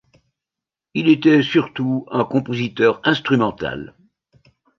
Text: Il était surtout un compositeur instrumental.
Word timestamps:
Il 0.95 1.09
était 1.09 1.43
surtout 1.43 2.07
un 2.09 2.23
compositeur 2.25 3.01
instrumental. 3.03 3.93